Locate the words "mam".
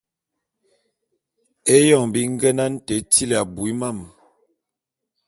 3.79-3.97